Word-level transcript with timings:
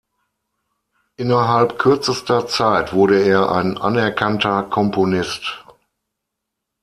Innerhalb 1.17 1.77
kürzester 1.77 2.47
Zeit 2.47 2.91
wurde 2.91 3.21
er 3.21 3.51
ein 3.51 3.77
anerkannter 3.77 4.63
Komponist. 4.63 5.63